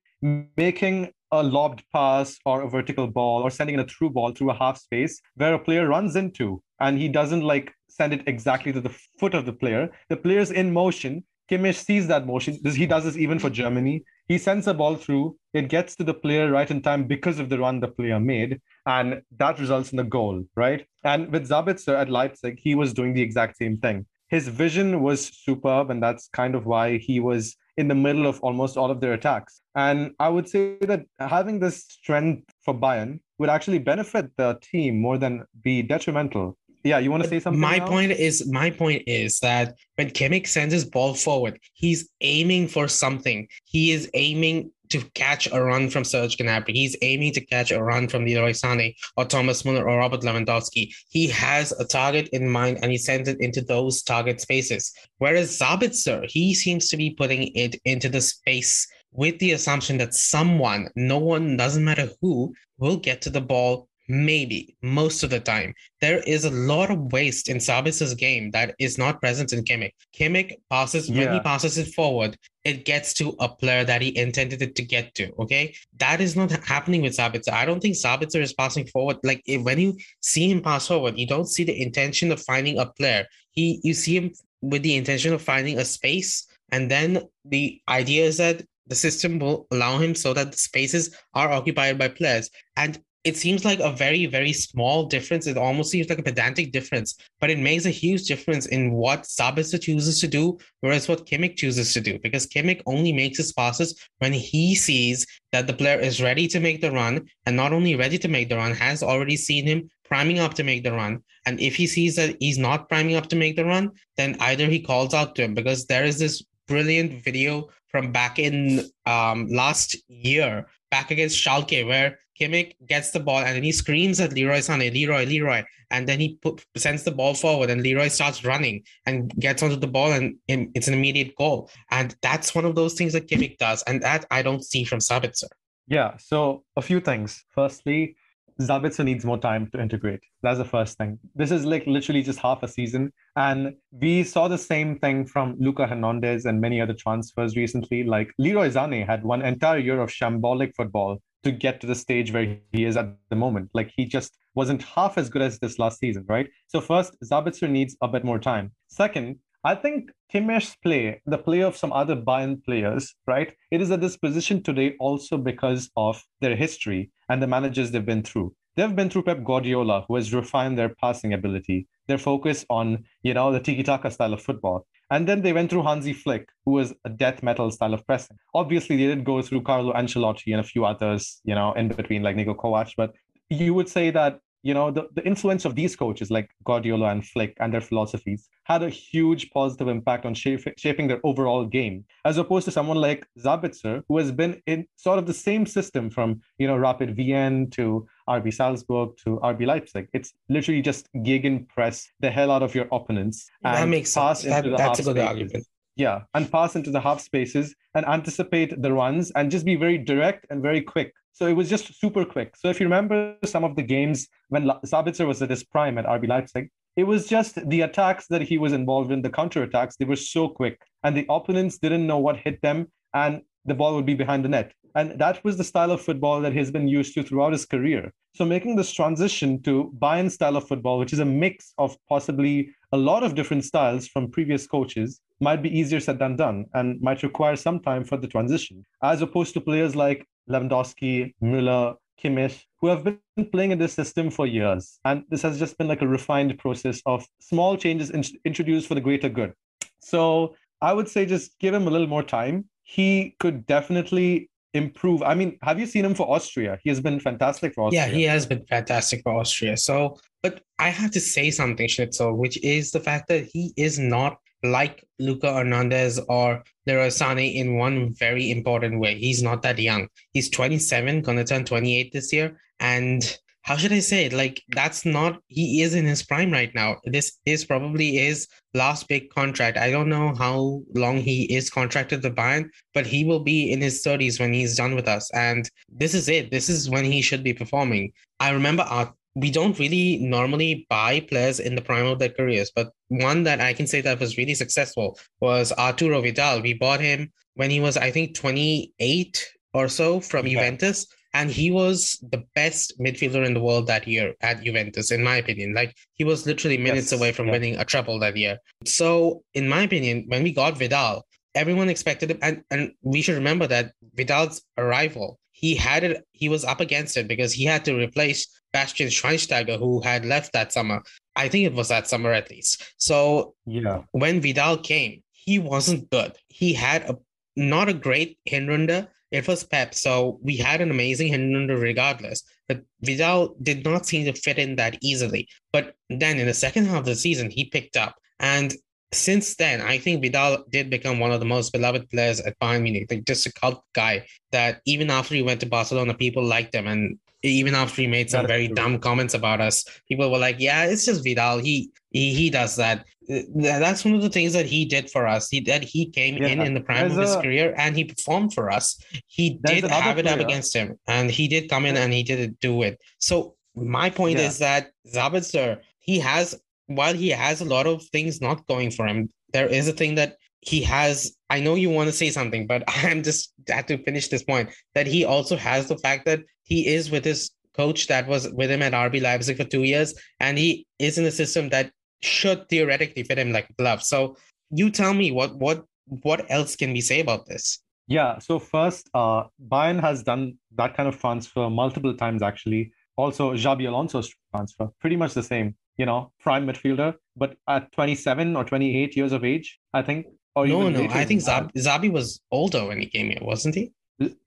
[0.58, 4.52] making a lobbed pass or a vertical ball or sending in a through ball through
[4.52, 8.72] a half space where a player runs into and he doesn't like send it exactly
[8.72, 9.90] to the foot of the player.
[10.10, 11.24] The player's in motion.
[11.52, 12.58] Kimmich sees that motion.
[12.64, 14.04] He does this even for Germany.
[14.28, 15.36] He sends a ball through.
[15.54, 18.62] It gets to the player right in time because of the run the player made.
[18.86, 20.86] And that results in the goal, right?
[21.04, 24.06] And with Sabitzer at Leipzig, he was doing the exact same thing.
[24.30, 28.40] His vision was superb, and that's kind of why he was in the middle of
[28.42, 29.62] almost all of their attacks.
[29.76, 35.00] And I would say that having this strength for Bayern would actually benefit the team
[35.00, 36.58] more than be detrimental.
[36.84, 37.60] Yeah, you want to say something?
[37.60, 37.88] My now?
[37.88, 42.90] point is my point is that when Kimmich sends his ball forward, he's aiming for
[42.90, 43.48] something.
[43.64, 46.76] He is aiming to catch a run from Serge Gnabry.
[46.76, 50.94] He's aiming to catch a run from Leroy Sané or Thomas Muller or Robert Lewandowski.
[51.10, 54.94] He has a target in mind and he sends it into those target spaces.
[55.18, 60.14] Whereas Sabitzer, he seems to be putting it into the space with the assumption that
[60.14, 65.40] someone, no one, doesn't matter who, will get to the ball Maybe most of the
[65.40, 65.74] time.
[66.02, 69.94] There is a lot of waste in Sabitzer's game that is not present in Kimmich.
[70.14, 71.26] Kimmich passes, yeah.
[71.26, 74.84] when he passes it forward, it gets to a player that he intended it to
[74.84, 75.32] get to.
[75.40, 75.76] Okay.
[76.00, 77.54] That is not happening with Sabitzer.
[77.54, 79.18] I don't think Sabitzer is passing forward.
[79.24, 82.80] Like if, when you see him pass forward, you don't see the intention of finding
[82.80, 83.26] a player.
[83.52, 86.48] He you see him with the intention of finding a space.
[86.72, 91.16] And then the idea is that the system will allow him so that the spaces
[91.34, 92.50] are occupied by players.
[92.76, 95.48] And it seems like a very, very small difference.
[95.48, 99.24] It almost seems like a pedantic difference, but it makes a huge difference in what
[99.24, 102.20] Sabitzer chooses to do, whereas what Kimmich chooses to do.
[102.20, 106.60] Because Kimmich only makes his passes when he sees that the player is ready to
[106.60, 109.90] make the run, and not only ready to make the run, has already seen him
[110.04, 111.24] priming up to make the run.
[111.46, 114.68] And if he sees that he's not priming up to make the run, then either
[114.68, 119.48] he calls out to him because there is this brilliant video from back in um,
[119.48, 124.34] last year, back against Schalke, where Kimmich gets the ball and then he screams at
[124.34, 128.44] Leroy Sané, Leroy, Leroy, and then he put, sends the ball forward and Leroy starts
[128.44, 131.70] running and gets onto the ball and it's an immediate goal.
[131.92, 135.00] And that's one of those things that Kimmich does, and that I don't see from
[135.00, 135.50] Sabitzer.
[135.88, 137.44] Yeah, so a few things.
[137.50, 138.16] Firstly,
[138.62, 140.22] Sabitzer needs more time to integrate.
[140.44, 141.20] That's the first thing.
[141.36, 143.12] This is like literally just half a season.
[143.36, 148.04] And we saw the same thing from Luca Hernandez and many other transfers recently.
[148.04, 152.32] Like Leroy Sané had one entire year of shambolic football to get to the stage
[152.32, 153.70] where he is at the moment.
[153.74, 156.48] Like he just wasn't half as good as this last season, right?
[156.68, 158.72] So first, Sabitzer needs a bit more time.
[158.88, 163.54] Second, I think Kimmich's play, the play of some other Bayern players, right?
[163.72, 168.06] It is at this position today also because of their history and the managers they've
[168.06, 168.54] been through.
[168.76, 173.34] They've been through Pep Guardiola, who has refined their passing ability, their focus on, you
[173.34, 174.86] know, the tiki-taka style of football.
[175.14, 178.36] And then they went through Hansi Flick, who was a death metal style of pressing.
[178.56, 182.24] Obviously, they did go through Carlo Ancelotti and a few others, you know, in between,
[182.24, 182.94] like Niko Kovac.
[182.98, 183.14] But
[183.48, 187.26] you would say that you know, the, the influence of these coaches like Guardiola and
[187.26, 192.06] Flick and their philosophies had a huge positive impact on shape, shaping their overall game,
[192.24, 196.10] as opposed to someone like Sabitzer, who has been in sort of the same system
[196.10, 200.08] from, you know, Rapid Vienna to RB Salzburg to RB Leipzig.
[200.14, 203.50] It's literally just gegen press the hell out of your opponents.
[203.66, 204.44] And that makes sense.
[204.44, 205.28] That, that's a good spaces.
[205.28, 205.68] argument.
[205.96, 209.98] Yeah, and pass into the half spaces and anticipate the runs and just be very
[209.98, 212.56] direct and very quick so it was just super quick.
[212.56, 216.06] So if you remember some of the games when Sabitzer was at his prime at
[216.06, 219.96] RB Leipzig, it was just the attacks that he was involved in, the counter attacks,
[219.96, 220.80] they were so quick.
[221.04, 224.50] And the opponents didn't know what hit them, and the ball would be behind the
[224.50, 224.74] net.
[224.96, 228.14] And that was the style of football that he's been used to throughout his career.
[228.36, 232.70] So making this transition to Bayern style of football, which is a mix of possibly
[232.92, 237.02] a lot of different styles from previous coaches, might be easier said than done and
[237.02, 242.64] might require some time for the transition, as opposed to players like Lewandowski, Müller, Kimmich,
[242.80, 243.20] who have been
[243.52, 245.00] playing in this system for years.
[245.06, 248.96] And this has just been like a refined process of small changes in- introduced for
[248.96, 249.54] the greater good.
[250.00, 252.70] So I would say just give him a little more time.
[252.84, 255.22] He could definitely improve.
[255.24, 256.80] I mean, have you seen him for Austria?
[256.84, 258.08] He has been fantastic for Austria.
[258.08, 259.78] Yeah, he has been fantastic for Austria.
[259.78, 264.00] So, but I have to say something, Schnitzel, which is the fact that he is
[264.00, 269.18] not like Luca Hernandez or Leroy in one very important way.
[269.18, 270.08] He's not that young.
[270.32, 272.60] He's 27, gonna turn 28 this year.
[272.80, 274.34] And how should I say it?
[274.34, 276.98] Like that's not he is in his prime right now.
[277.06, 279.78] This is probably his last big contract.
[279.78, 283.82] I don't know how long he is contracted to Bayern, but he will be in
[283.82, 285.32] his 30s when he's done with us.
[285.34, 286.52] And this is it.
[286.52, 288.12] This is when he should be performing.
[288.40, 292.72] I remember our we don't really normally buy players in the prime of their careers,
[292.76, 296.62] but one that I can say that was really successful was Arturo Vidal.
[296.62, 300.54] We bought him when he was, I think, 28 or so from yeah.
[300.54, 301.08] Juventus.
[301.36, 305.38] And he was the best midfielder in the world that year at Juventus, in my
[305.38, 305.74] opinion.
[305.74, 307.20] Like he was literally minutes yes.
[307.20, 307.54] away from yeah.
[307.54, 308.60] winning a treble that year.
[308.86, 312.40] So, in my opinion, when we got Vidal, everyone expected him.
[312.42, 317.18] And, and we should remember that Vidal's arrival, he had it, he was up against
[317.18, 321.02] it because he had to replace Bastian Schweinsteiger, who had left that summer.
[321.36, 322.94] I think it was that summer at least.
[322.98, 326.38] So yeah, when Vidal came, he wasn't good.
[326.48, 327.18] He had a
[327.56, 329.08] not a great Hinrunde.
[329.32, 332.44] It was Pep, so we had an amazing Hinrunde regardless.
[332.68, 335.48] But Vidal did not seem to fit in that easily.
[335.72, 338.16] But then in the second half of the season, he picked up.
[338.40, 338.74] And
[339.12, 342.84] since then, I think Vidal did become one of the most beloved players at Bayern
[342.84, 346.74] Munich, like just a cult guy that even after he went to Barcelona, people liked
[346.74, 346.88] him.
[346.88, 350.86] And even after he made some very dumb comments about us, people were like, "Yeah,
[350.86, 351.60] it's just Vidal.
[351.60, 355.28] He he he does that." Uh, that's one of the things that he did for
[355.28, 355.50] us.
[355.50, 358.06] He that he came yeah, in in the prime of his a, career and he
[358.06, 358.98] performed for us.
[359.28, 360.36] He did have it player.
[360.36, 363.00] up against him, and he did come in and he did do it.
[363.20, 364.48] So my point yeah.
[364.48, 369.08] is that Sabitzer, he has while he has a lot of things not going for
[369.08, 372.68] him, there is a thing that he has i know you want to say something
[372.68, 376.42] but i'm just had to finish this point that he also has the fact that
[376.64, 380.14] he is with his coach that was with him at rb leipzig for two years
[380.40, 381.92] and he is in a system that
[382.24, 384.02] should theoretically fit him like a glove.
[384.02, 384.38] So
[384.72, 387.80] you tell me what what what else can we say about this?
[388.08, 392.92] Yeah so first uh bayern has done that kind of transfer multiple times actually.
[393.16, 398.56] Also Xabi Alonso's transfer pretty much the same you know prime midfielder but at 27
[398.56, 401.08] or 28 years of age i think or no, no.
[401.10, 403.92] I think Zab- Xabi was older when he came here, wasn't he?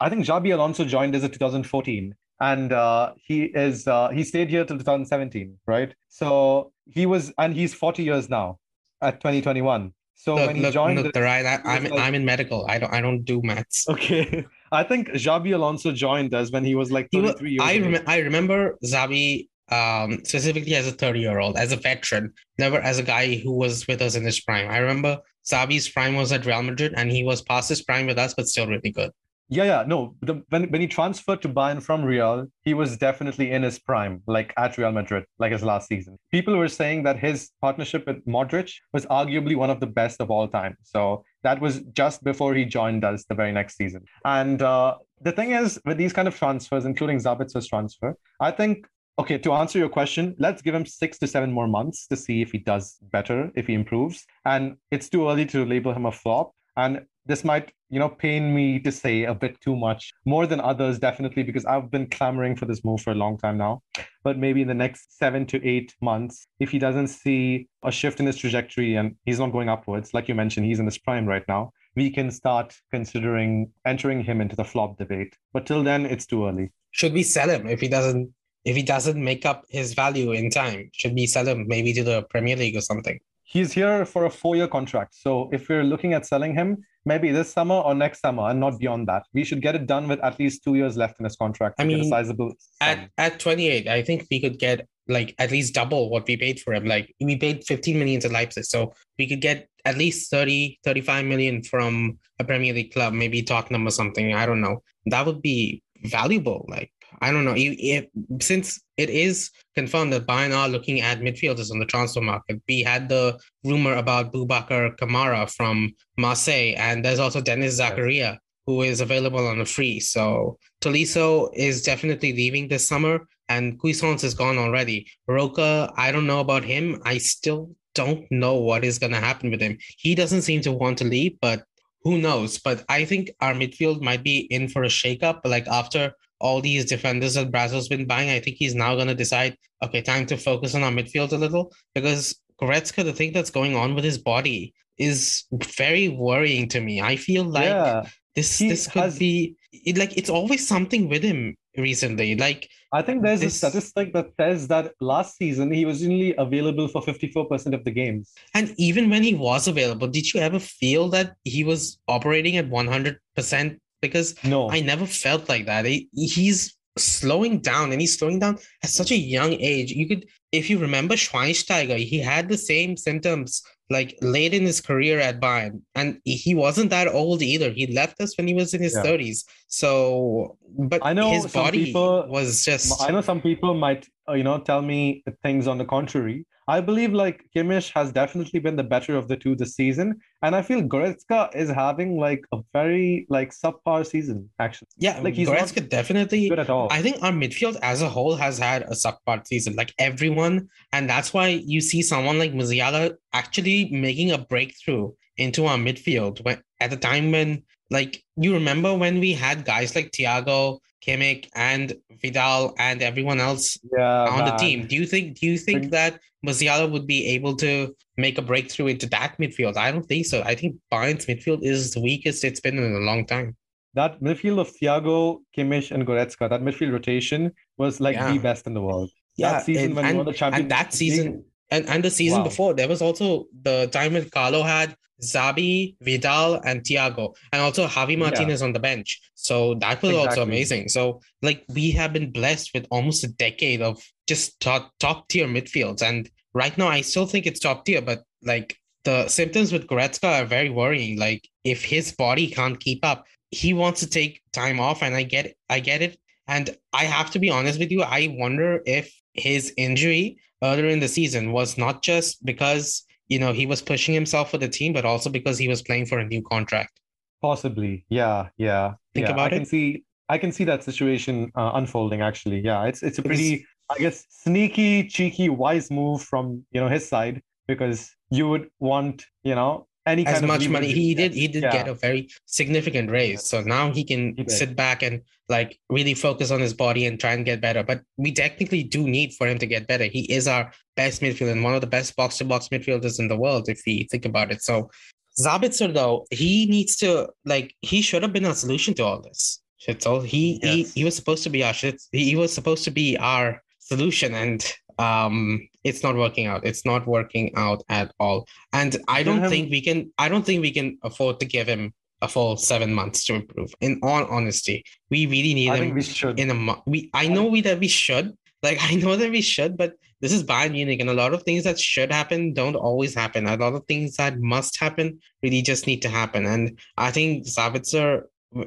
[0.00, 4.48] I think Xabi Alonso joined us in 2014, and uh, he is uh, he stayed
[4.48, 5.94] here till 2017, right?
[6.08, 8.58] So he was, and he's 40 years now
[9.02, 9.92] at 2021.
[10.14, 12.66] So look, when he look, joined, look, the right, I, am like, I'm in medical.
[12.68, 13.86] I don't I don't do maths.
[13.88, 17.62] Okay, I think Xabi Alonso joined us when he was like 33 was, years.
[17.62, 22.32] I rem- I remember Xabi um, specifically as a 30 year old, as a veteran,
[22.58, 24.70] never as a guy who was with us in his prime.
[24.70, 28.18] I remember Xabi's prime was at Real Madrid and he was past his prime with
[28.18, 29.12] us, but still really good.
[29.48, 30.16] Yeah, yeah, no.
[30.22, 34.22] The, when when he transferred to Bayern from Real, he was definitely in his prime,
[34.26, 36.18] like at Real Madrid, like his last season.
[36.32, 40.32] People were saying that his partnership with Modric was arguably one of the best of
[40.32, 40.76] all time.
[40.82, 44.02] So that was just before he joined us the very next season.
[44.24, 48.88] And uh, the thing is, with these kind of transfers, including Sabitzer's transfer, I think
[49.18, 52.42] Okay, to answer your question, let's give him six to seven more months to see
[52.42, 54.26] if he does better, if he improves.
[54.44, 56.52] And it's too early to label him a flop.
[56.76, 60.60] And this might, you know, pain me to say a bit too much, more than
[60.60, 63.82] others, definitely, because I've been clamoring for this move for a long time now.
[64.22, 68.20] But maybe in the next seven to eight months, if he doesn't see a shift
[68.20, 71.24] in his trajectory and he's not going upwards, like you mentioned, he's in his prime
[71.24, 75.34] right now, we can start considering entering him into the flop debate.
[75.54, 76.72] But till then, it's too early.
[76.90, 78.30] Should we sell him if he doesn't
[78.66, 82.02] if he doesn't make up his value in time, should we sell him maybe to
[82.02, 83.18] the Premier League or something?
[83.44, 85.14] He's here for a four-year contract.
[85.14, 88.80] So if we're looking at selling him, maybe this summer or next summer, and not
[88.80, 89.22] beyond that.
[89.32, 91.76] We should get it done with at least two years left in his contract.
[91.78, 96.10] I mean, sizable at at 28, I think we could get like at least double
[96.10, 96.84] what we paid for him.
[96.84, 101.24] Like we paid 15 million to Leipzig, so we could get at least 30, 35
[101.24, 104.34] million from a Premier League club, maybe Tottenham or something.
[104.34, 104.82] I don't know.
[105.06, 106.66] That would be valuable.
[106.68, 107.54] Like I don't know.
[107.56, 108.06] If,
[108.40, 112.82] since it is confirmed that Bayern are looking at midfielders on the transfer market, we
[112.82, 119.00] had the rumor about Boubacar Kamara from Marseille, and there's also Denis Zakaria who is
[119.00, 120.00] available on a free.
[120.00, 125.06] So Tolisso is definitely leaving this summer, and Cuisance is gone already.
[125.28, 127.00] Roca, I don't know about him.
[127.04, 129.78] I still don't know what is going to happen with him.
[129.98, 131.64] He doesn't seem to want to leave, but
[132.02, 132.58] who knows?
[132.58, 135.40] But I think our midfield might be in for a shakeup.
[135.44, 138.30] Like after all these defenders that Brazil's been buying.
[138.30, 141.36] I think he's now going to decide, okay, time to focus on our midfield a
[141.36, 146.80] little because Goretzka, the thing that's going on with his body is very worrying to
[146.80, 147.00] me.
[147.00, 151.22] I feel like yeah, this this could has, be it, like it's always something with
[151.22, 152.34] him recently.
[152.34, 156.34] Like I think there's this, a statistic that says that last season he was only
[156.36, 158.32] available for 54% of the games.
[158.54, 162.70] And even when he was available, did you ever feel that he was operating at
[162.70, 163.78] 100%?
[164.06, 165.84] Because no, I never felt like that.
[165.84, 169.90] He, he's slowing down and he's slowing down at such a young age.
[169.92, 174.80] You could, if you remember Schweinsteiger, he had the same symptoms like late in his
[174.80, 177.70] career at Bayern, and he wasn't that old either.
[177.70, 179.44] He left us when he was in his thirties.
[179.68, 183.00] So, but I know his body people, was just.
[183.00, 186.46] I know some people might, uh, you know, tell me things on the contrary.
[186.68, 190.56] I believe like Kimmich has definitely been the better of the two this season, and
[190.56, 194.88] I feel Goretzka is having like a very like subpar season actually.
[194.96, 196.88] Yeah, like he's Goretzka definitely good at all.
[196.90, 201.08] I think our midfield as a whole has had a subpar season, like everyone, and
[201.08, 206.60] that's why you see someone like Musiala actually making a breakthrough into our midfield when
[206.80, 211.94] at the time when like you remember when we had guys like Thiago Kimmich and
[212.20, 214.48] Vidal and everyone else yeah, on man.
[214.48, 214.86] the team.
[214.86, 218.88] Do you think do you think that Musiala would be able to make a breakthrough
[218.88, 219.76] into that midfield?
[219.76, 220.42] I don't think so.
[220.42, 223.56] I think Bayern's midfield is the weakest it's been in a long time.
[223.94, 228.32] That midfield of Thiago, Kimmich, and Goretzka, that midfield rotation was like yeah.
[228.32, 229.10] the best in the world.
[229.36, 232.10] Yeah, that season and, when and, won the Champions and that season and, and the
[232.10, 232.44] season wow.
[232.44, 237.86] before, there was also the time when Carlo had Xabi, Vidal, and Thiago, and also
[237.86, 238.66] Javi Martinez yeah.
[238.66, 239.20] on the bench.
[239.34, 240.28] So that was exactly.
[240.28, 240.88] also amazing.
[240.88, 245.46] So like we have been blessed with almost a decade of just top top tier
[245.46, 249.86] midfields, and right now I still think it's top tier, but like the symptoms with
[249.86, 251.18] Goretzka are very worrying.
[251.18, 255.22] Like if his body can't keep up, he wants to take time off, and I
[255.22, 256.18] get it, I get it.
[256.48, 261.00] And I have to be honest with you, I wonder if his injury earlier in
[261.00, 264.92] the season was not just because you know he was pushing himself for the team,
[264.92, 267.00] but also because he was playing for a new contract.
[267.42, 268.94] Possibly, yeah, yeah.
[269.14, 269.32] Think yeah.
[269.32, 269.58] about I it.
[269.58, 272.22] can see, I can see that situation uh, unfolding.
[272.22, 276.88] Actually, yeah, it's it's a pretty, I guess, sneaky, cheeky, wise move from you know
[276.88, 281.48] his side because you would want you know any as much money he did he
[281.48, 281.72] did yeah.
[281.72, 286.14] get a very significant raise so now he can he sit back and like really
[286.14, 289.46] focus on his body and try and get better but we technically do need for
[289.46, 292.38] him to get better he is our best midfielder and one of the best box
[292.38, 294.90] to box midfielders in the world if we think about it so
[295.38, 299.60] Sabitzer though he needs to like he should have been a solution to all this
[299.78, 300.22] Schnitzel.
[300.22, 300.74] He, yes.
[300.74, 302.02] he he was supposed to be our shit.
[302.10, 304.64] He was supposed to be our solution and
[304.98, 309.50] um it's not working out it's not working out at all and i don't have...
[309.50, 312.94] think we can i don't think we can afford to give him a full seven
[312.94, 316.40] months to improve in all honesty we really need I him we should.
[316.40, 319.42] in a month we i know we that we should like i know that we
[319.42, 322.74] should but this is Bayern Munich, and a lot of things that should happen don't
[322.74, 323.46] always happen.
[323.46, 326.46] A lot of things that must happen really just need to happen.
[326.46, 328.22] And I think Sabitzer,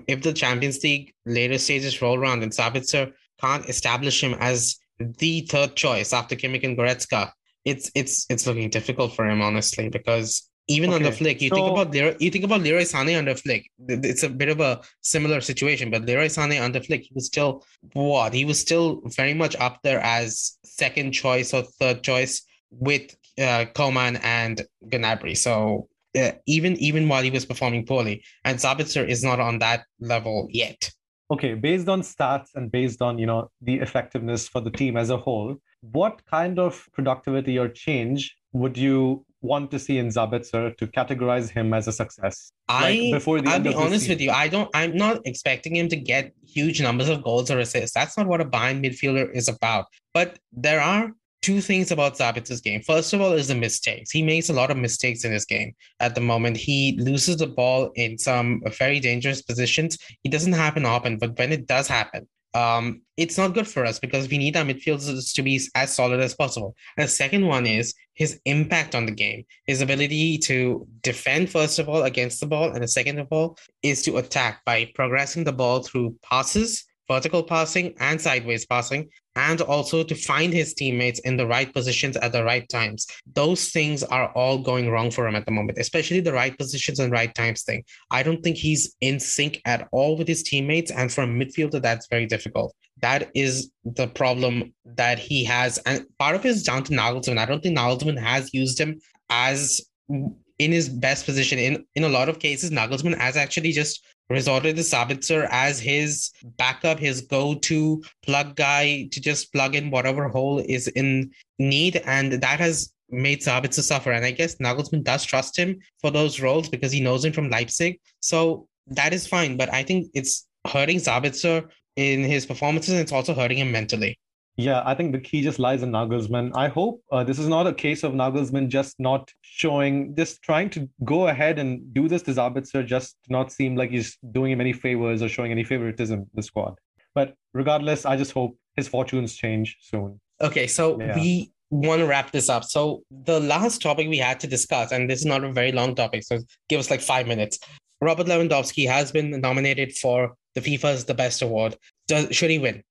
[0.08, 5.42] if the Champions League later stages roll around and Sabitzer can't establish him as the
[5.42, 7.32] third choice after Kimmich and Goretzka,
[7.66, 10.98] it's it's it's looking difficult for him honestly because even okay.
[10.98, 13.72] under Flick, you so, think about Leroy, you think about Leroy Sané under Flick.
[13.88, 17.66] It's a bit of a similar situation, but Leroy Sané under Flick, he was still
[17.94, 18.34] what?
[18.34, 23.66] He was still very much up there as second choice or third choice with uh,
[23.74, 25.36] Coman and Gnabry.
[25.36, 29.86] So uh, even even while he was performing poorly, and Sabitzer is not on that
[30.00, 30.92] level yet
[31.32, 35.10] okay based on stats and based on you know the effectiveness for the team as
[35.10, 40.76] a whole what kind of productivity or change would you want to see in Sabitzer
[40.78, 42.52] to categorize him as a success?
[42.68, 44.32] I like before the I'll be honest with you.
[44.32, 44.70] I don't.
[44.74, 47.94] I'm not expecting him to get huge numbers of goals or assists.
[47.94, 49.86] That's not what a Bayern midfielder is about.
[50.14, 51.12] But there are
[51.42, 52.82] two things about Sabitzer's game.
[52.82, 54.12] First of all, is the mistakes.
[54.12, 56.58] He makes a lot of mistakes in his game at the moment.
[56.58, 59.98] He loses the ball in some very dangerous positions.
[60.24, 64.00] It doesn't happen often, but when it does happen, um, it's not good for us
[64.00, 66.76] because we need our midfielders to be as solid as possible.
[66.98, 71.78] And the second one is his impact on the game, his ability to defend, first
[71.78, 75.44] of all, against the ball, and the second of all is to attack by progressing
[75.44, 79.10] the ball through passes vertical passing and sideways passing,
[79.48, 83.08] and also to find his teammates in the right positions at the right times.
[83.42, 87.00] Those things are all going wrong for him at the moment, especially the right positions
[87.00, 87.84] and right times thing.
[88.12, 91.82] I don't think he's in sync at all with his teammates, and for a midfielder,
[91.82, 92.76] that's very difficult.
[93.02, 97.38] That is the problem that he has, and part of it is down to Nagelsmann.
[97.38, 101.58] I don't think Nagelsmann has used him as in his best position.
[101.60, 106.32] In in a lot of cases, Nagelsmann has actually just resorted to Sabitzer as his
[106.58, 112.34] backup, his go-to plug guy to just plug in whatever hole is in need, and
[112.34, 114.12] that has made Sabitzer suffer.
[114.12, 117.50] And I guess Nagelsmann does trust him for those roles because he knows him from
[117.50, 118.00] Leipzig.
[118.20, 123.12] So that is fine, but I think it's hurting Sabitzer in his performances, and it's
[123.12, 124.18] also hurting him mentally.
[124.60, 126.52] Yeah, I think the key just lies in Nagelsmann.
[126.54, 130.70] I hope uh, this is not a case of Nagelsmann just not showing, just trying
[130.72, 134.60] to go ahead and do this to Sabitzer, just not seem like he's doing him
[134.60, 136.76] any favors or showing any favoritism the squad.
[137.16, 140.20] But regardless, I just hope his fortunes change soon.
[140.42, 141.16] Okay, so yeah.
[141.16, 142.66] we want to wrap this up.
[142.66, 145.96] So the last topic we had to discuss, and this is not a very long
[145.96, 146.38] topic, so
[146.68, 147.60] give us like five minutes.
[148.02, 151.78] Robert Lewandowski has been nominated for the FIFA's The Best Award.
[152.10, 152.84] Does, should he win?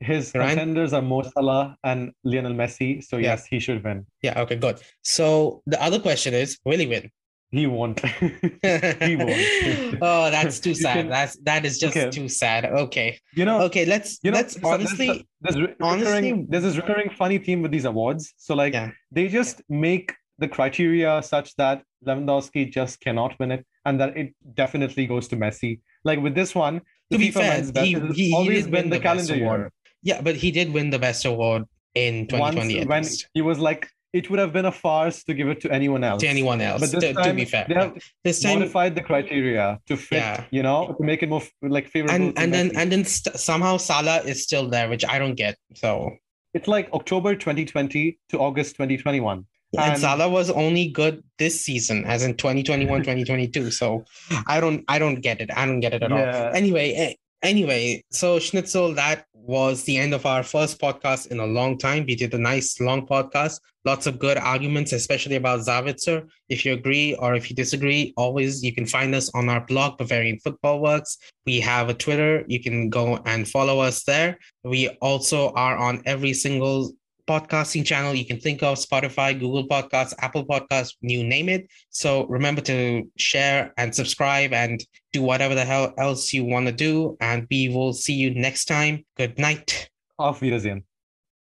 [0.00, 0.48] His Ryan?
[0.48, 3.04] contenders are Mo Salah and Lionel Messi.
[3.04, 4.06] So yes, he should win.
[4.22, 4.40] Yeah.
[4.40, 4.56] Okay.
[4.56, 4.80] Good.
[5.02, 7.10] So the other question is, will he win?
[7.50, 8.00] He won't.
[8.08, 9.98] he won't.
[10.02, 10.94] oh, that's too sad.
[10.94, 12.10] Can, that's that is just okay.
[12.10, 12.64] too sad.
[12.64, 13.18] Okay.
[13.34, 13.60] You know.
[13.62, 13.84] Okay.
[13.84, 15.26] Let's you know, let's honestly.
[15.40, 18.32] There's, there's, honestly, recurring, there's this recurring funny theme with these awards.
[18.36, 18.90] So like yeah.
[19.10, 24.34] they just make the criteria such that Lewandowski just cannot win it, and that it
[24.54, 25.80] definitely goes to Messi.
[26.04, 26.80] Like with this one,
[27.10, 29.72] to be fair, he, he, always been the, the calendar year.
[30.02, 32.86] Yeah, but he did win the best award in 2020.
[32.86, 35.70] Once, when he was like, it would have been a farce to give it to
[35.70, 36.20] anyone else.
[36.22, 36.80] To anyone else.
[36.80, 39.96] But this to, time, to be fair, they have this time, modified the criteria to
[39.96, 40.16] fit.
[40.16, 40.44] Yeah.
[40.50, 42.14] You know, to make it more like favorable.
[42.14, 45.56] And and then and then st- somehow Salah is still there, which I don't get.
[45.74, 46.16] So
[46.54, 49.46] it's like October 2020 to August 2021.
[49.72, 53.70] And, and Salah was only good this season, as in 2021, 2022.
[53.70, 54.04] So
[54.48, 55.50] I don't, I don't get it.
[55.56, 56.48] I don't get it at yeah.
[56.48, 56.54] all.
[56.56, 61.46] Anyway, eh, Anyway, so Schnitzel, that was the end of our first podcast in a
[61.46, 62.04] long time.
[62.06, 66.28] We did a nice long podcast, lots of good arguments, especially about Sabitzer.
[66.50, 69.96] If you agree or if you disagree, always you can find us on our blog,
[69.96, 71.16] Bavarian Football Works.
[71.46, 72.44] We have a Twitter.
[72.46, 74.38] You can go and follow us there.
[74.62, 76.92] We also are on every single
[77.26, 81.68] podcasting channel you can think of Spotify, Google Podcasts, Apple Podcasts, you name it.
[81.90, 86.72] So remember to share and subscribe and do whatever the hell else you want to
[86.72, 87.16] do.
[87.20, 89.04] And we will see you next time.
[89.16, 89.90] Good night.
[90.18, 90.84] Auf Wiedersehen.